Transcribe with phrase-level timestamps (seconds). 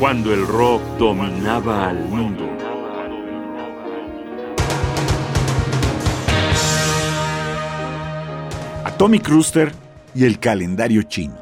[0.00, 2.48] cuando el rock dominaba al mundo.
[8.82, 9.74] Atomic Rooster
[10.14, 11.36] y el calendario chino.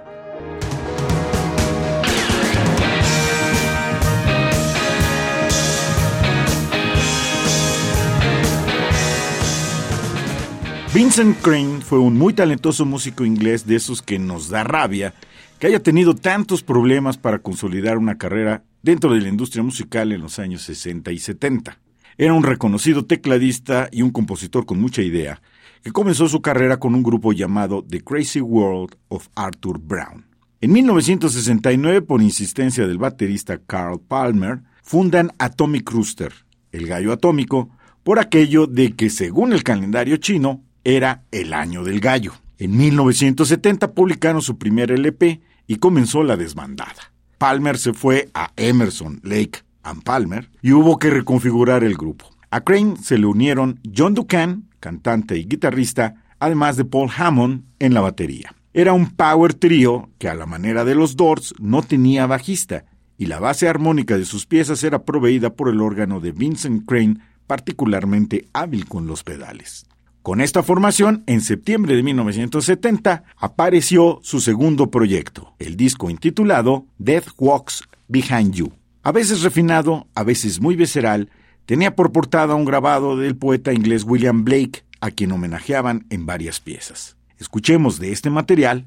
[10.92, 15.14] Vincent Crane fue un muy talentoso músico inglés de esos que nos da rabia
[15.58, 20.20] que haya tenido tantos problemas para consolidar una carrera dentro de la industria musical en
[20.20, 21.78] los años 60 y 70.
[22.16, 25.40] Era un reconocido tecladista y un compositor con mucha idea,
[25.82, 30.26] que comenzó su carrera con un grupo llamado The Crazy World of Arthur Brown.
[30.60, 36.32] En 1969, por insistencia del baterista Carl Palmer, fundan Atomic Rooster,
[36.72, 37.70] el gallo atómico,
[38.02, 42.32] por aquello de que, según el calendario chino, era el año del gallo.
[42.58, 47.12] En 1970 publicaron su primer LP y comenzó la desbandada.
[47.38, 52.24] Palmer se fue a Emerson, Lake and Palmer y hubo que reconfigurar el grupo.
[52.50, 57.94] A Crane se le unieron John Ducan, cantante y guitarrista, además de Paul Hammond en
[57.94, 58.54] la batería.
[58.72, 62.84] Era un power trio que a la manera de los Doors no tenía bajista
[63.16, 67.18] y la base armónica de sus piezas era proveída por el órgano de Vincent Crane,
[67.46, 69.86] particularmente hábil con los pedales.
[70.22, 77.28] Con esta formación, en septiembre de 1970, apareció su segundo proyecto, el disco intitulado Death
[77.38, 78.72] Walks Behind You.
[79.02, 81.30] A veces refinado, a veces muy visceral,
[81.64, 86.60] tenía por portada un grabado del poeta inglés William Blake, a quien homenajeaban en varias
[86.60, 87.16] piezas.
[87.38, 88.86] Escuchemos de este material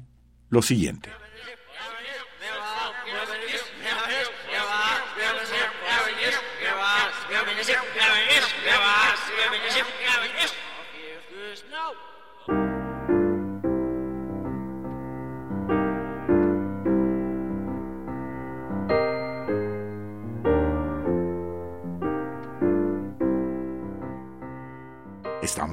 [0.50, 1.08] lo siguiente.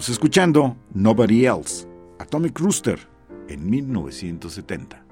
[0.09, 1.87] Escuchando Nobody Else,
[2.19, 2.99] Atomic Rooster,
[3.47, 5.08] en 1970.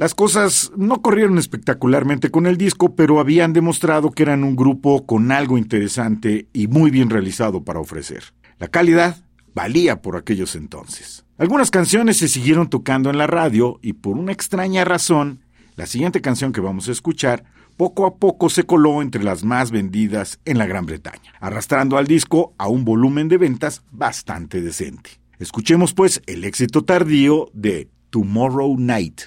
[0.00, 5.04] Las cosas no corrieron espectacularmente con el disco, pero habían demostrado que eran un grupo
[5.04, 8.32] con algo interesante y muy bien realizado para ofrecer.
[8.58, 9.18] La calidad
[9.54, 11.26] valía por aquellos entonces.
[11.36, 15.40] Algunas canciones se siguieron tocando en la radio y por una extraña razón,
[15.76, 17.44] la siguiente canción que vamos a escuchar
[17.76, 22.06] poco a poco se coló entre las más vendidas en la Gran Bretaña, arrastrando al
[22.06, 25.20] disco a un volumen de ventas bastante decente.
[25.38, 29.20] Escuchemos pues el éxito tardío de Tomorrow Night.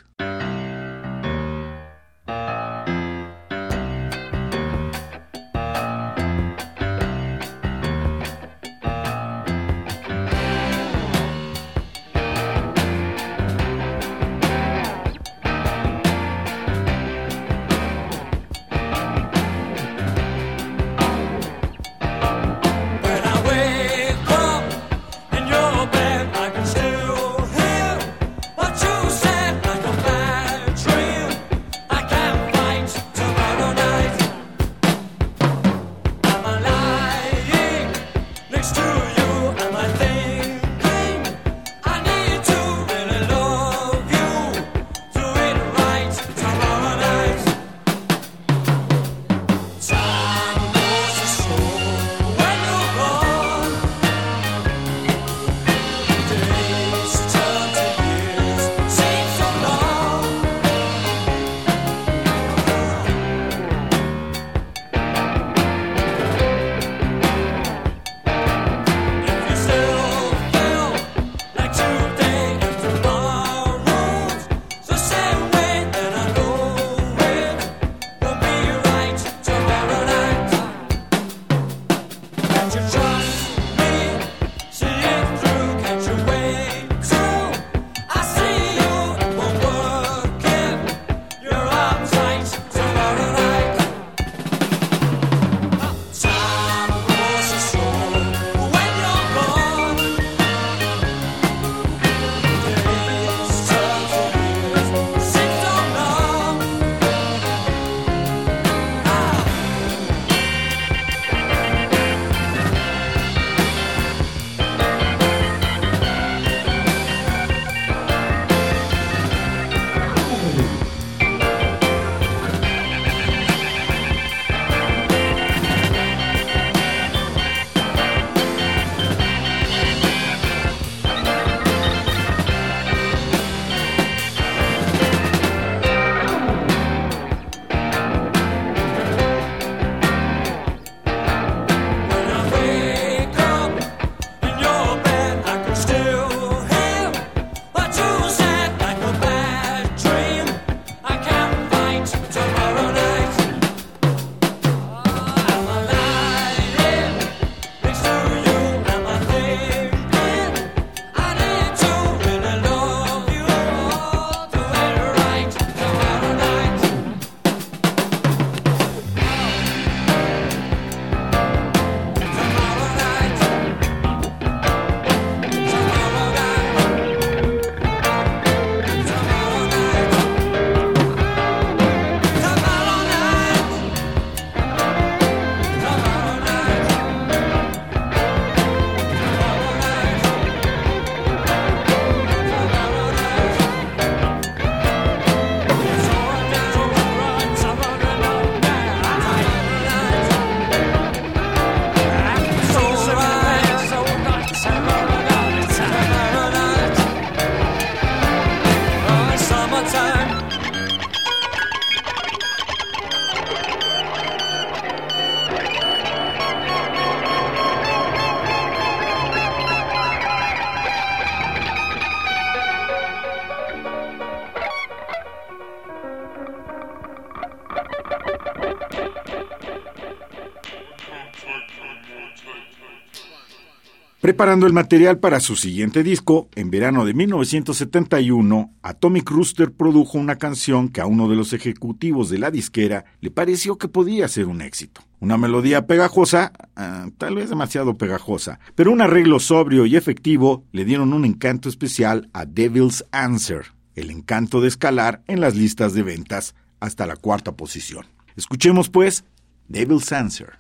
[234.24, 240.38] Preparando el material para su siguiente disco, en verano de 1971, Atomic Rooster produjo una
[240.38, 244.46] canción que a uno de los ejecutivos de la disquera le pareció que podía ser
[244.46, 245.02] un éxito.
[245.20, 250.86] Una melodía pegajosa, ah, tal vez demasiado pegajosa, pero un arreglo sobrio y efectivo le
[250.86, 256.04] dieron un encanto especial a Devil's Answer, el encanto de escalar en las listas de
[256.04, 258.06] ventas hasta la cuarta posición.
[258.38, 259.26] Escuchemos pues
[259.68, 260.60] Devil's Answer.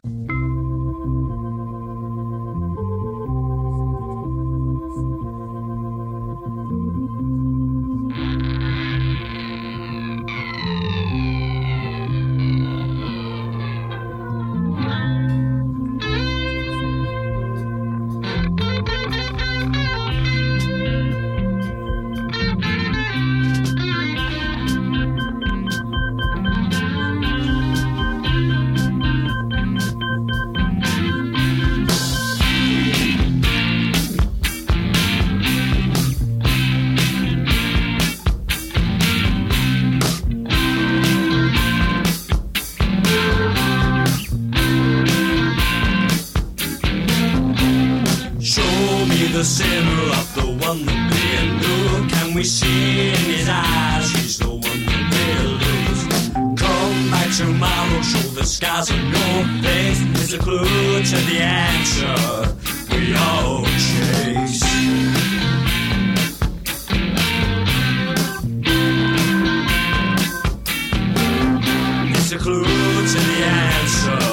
[49.43, 51.25] The sinner of the one that we
[51.59, 52.07] knew.
[52.07, 55.25] Can we see in his eyes he's the one that we
[55.63, 56.03] lose?
[56.63, 60.00] Come back tomorrow, show the scars on your face.
[60.21, 62.15] It's a clue to the answer
[62.89, 64.63] we all chase.
[72.15, 74.33] It's a clue to the answer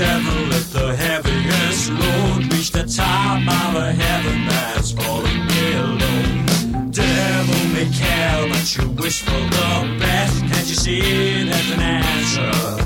[0.00, 2.52] seven lift the heaviest load.
[2.52, 6.90] Reach the top of a heaven that's falling below.
[6.90, 10.40] Devil may care, but you wish for the best.
[10.40, 12.79] Can't you see there's an answer?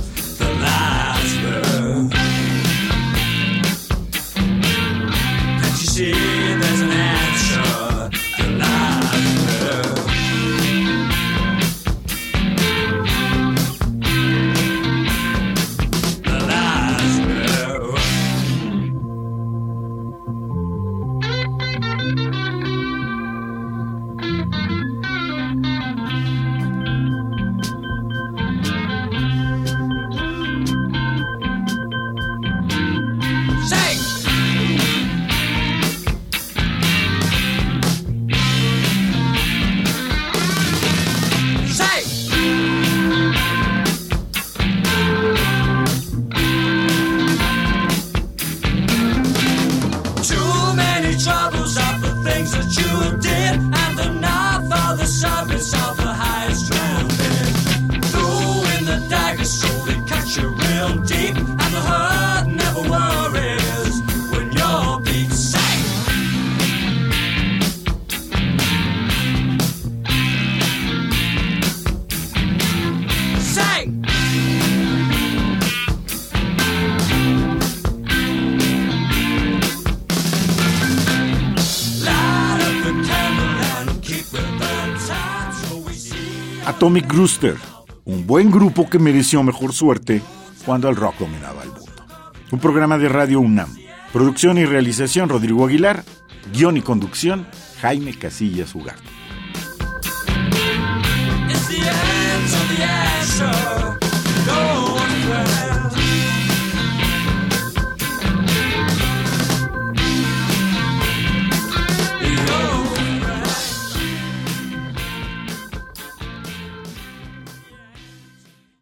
[86.84, 87.56] Atomic Rooster,
[88.04, 90.20] un buen grupo que mereció mejor suerte
[90.66, 92.04] cuando el rock dominaba el mundo.
[92.52, 93.74] Un programa de Radio UNAM.
[94.12, 96.04] Producción y realización Rodrigo Aguilar.
[96.52, 97.46] Guión y conducción
[97.80, 99.08] Jaime Casillas Ugarte.